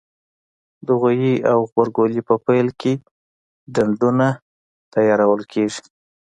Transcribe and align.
د 0.85 0.87
غويي 0.99 1.35
او 1.51 1.59
غبرګولي 1.69 2.21
په 2.29 2.35
پیل 2.45 2.67
کې 2.81 2.93
ډنډونه 3.73 4.27
تیارول 4.93 5.41
کېږي. 5.53 5.83